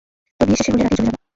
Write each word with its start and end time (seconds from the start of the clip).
তোর 0.39 0.45
বিয়ে 0.47 0.57
শেষে 0.59 0.71
হলে 0.71 0.83
রাতেই 0.83 0.97
চলে 0.99 1.07
যাবো। 1.07 1.19